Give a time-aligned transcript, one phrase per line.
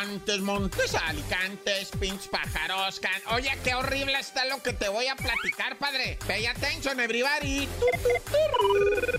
[0.00, 2.98] Montes, Montes, Alicantes, pinch pájaros.
[3.00, 3.20] Can...
[3.34, 6.18] Oye, qué horrible está lo que te voy a platicar, padre.
[6.26, 7.68] Pay attention, everybody.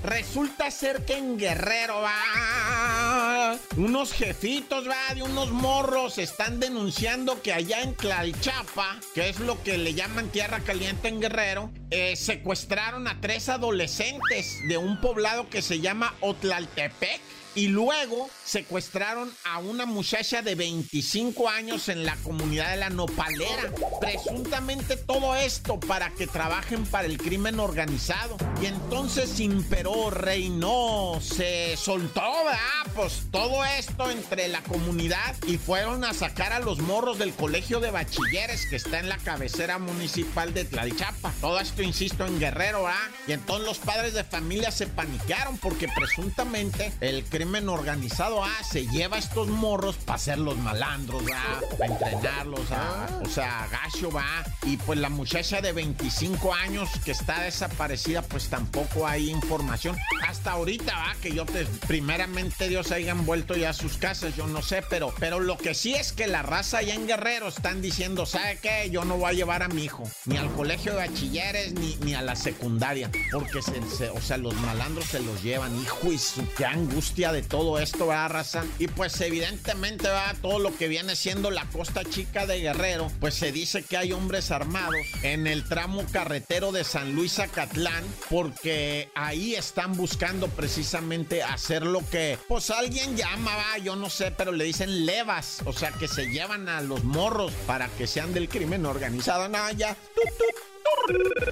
[0.03, 3.59] Resulta ser que en Guerrero va.
[3.77, 9.61] Unos jefitos, va, de unos morros están denunciando que allá en Tlalchapa, que es lo
[9.61, 15.47] que le llaman tierra caliente en Guerrero, eh, secuestraron a tres adolescentes de un poblado
[15.47, 17.21] que se llama Otlaltepec
[17.55, 23.71] y luego secuestraron a una muchacha de 25 años en la comunidad de la Nopalera.
[23.99, 28.37] Presuntamente todo esto para que trabajen para el crimen organizado.
[28.61, 32.93] Y entonces imperó, reinó, se soltó, ¿verdad?
[32.95, 37.79] Pues todo esto entre la comunidad y fueron a sacar a los morros del colegio
[37.79, 41.33] de bachilleres que está en la cabecera municipal de Tlalchapa.
[41.41, 43.09] Todo esto, insisto, en Guerrero, ¿ah?
[43.27, 48.87] Y entonces los padres de familia se paniquearon porque presuntamente el crimen organizado ah, se
[48.87, 51.59] lleva estos morros para ser los malandros, ¿va?
[51.77, 53.07] Para entrenarlos, ¿ah?
[53.23, 54.43] o sea, gacho, va.
[54.63, 59.97] Y pues la muchacha de 25 años que está desaparecida, pues tampoco hay información.
[60.27, 64.45] Hasta ahorita, va, que yo te, primeramente Dios hayan vuelto ya a sus casas, yo
[64.47, 67.81] no sé, pero, pero lo que sí es que la raza allá en Guerrero están
[67.81, 68.89] diciendo, ¿sabe qué?
[68.91, 72.13] Yo no voy a llevar a mi hijo, ni al colegio de bachilleres, ni, ni
[72.13, 76.45] a la secundaria, porque se, o sea, los malandros se los llevan, hijo, y su
[76.55, 78.63] qué angustia de todo esto, raza.
[78.79, 83.35] Y pues evidentemente va todo lo que viene siendo la costa chica de Guerrero, pues
[83.35, 89.09] se dice que hay hombres armados en el tramo carretero de San Luis Acatlán, porque
[89.15, 94.51] ahí están buscando precisamente hacer lo que, pues alguien llama, va, yo no sé, pero
[94.51, 98.49] le dicen levas, o sea que se llevan a los morros para que sean del
[98.49, 99.47] crimen organizado.
[99.49, 99.95] No, ya.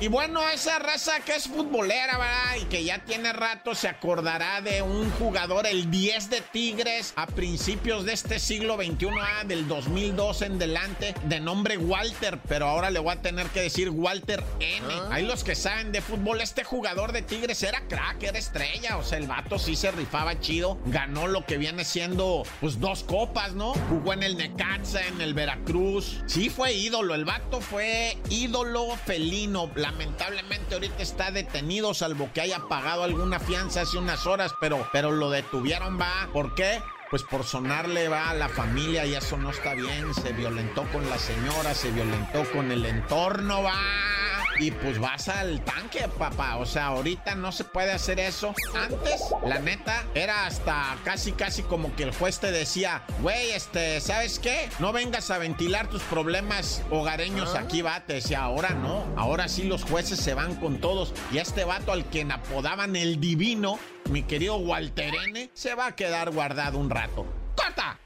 [0.02, 2.56] Y bueno, esa raza que es futbolera, ¿verdad?
[2.62, 7.28] Y que ya tiene rato se acordará de un jugador, el 10 de Tigres, a
[7.28, 12.90] principios de este siglo XXI, ah, del 2002 en delante, de nombre Walter, pero ahora
[12.92, 14.86] le voy a tener que decir Walter N.
[15.12, 19.04] Hay los que saben de fútbol, este jugador de Tigres era crack, era estrella, o
[19.04, 23.54] sea, el vato sí se rifaba chido, ganó lo que viene siendo, pues, dos copas,
[23.54, 23.74] ¿no?
[23.90, 28.98] Jugó en el Necaxa, en el Veracruz, sí fue ídolo, el vato fue ídolo
[29.30, 34.88] felino lamentablemente ahorita está detenido, salvo que haya pagado alguna fianza hace unas horas, pero,
[34.92, 36.28] pero lo detuvieron, va.
[36.34, 36.82] ¿Por qué?
[37.12, 40.14] Pues por sonarle va a la familia y eso no está bien.
[40.16, 44.19] Se violentó con la señora, se violentó con el entorno, va
[44.60, 46.58] y pues vas al tanque, papá.
[46.58, 48.54] O sea, ahorita no se puede hacer eso.
[48.76, 54.02] Antes, la neta, era hasta casi, casi como que el juez te decía, güey, este,
[54.02, 54.70] ¿sabes qué?
[54.80, 58.02] No vengas a ventilar tus problemas hogareños aquí, va.
[58.02, 59.06] Te decía, ahora no.
[59.16, 61.14] Ahora sí los jueces se van con todos.
[61.32, 65.96] Y este vato al quien apodaban el divino, mi querido Walter N., se va a
[65.96, 67.26] quedar guardado un rato.
[67.56, 67.99] ¡Corta!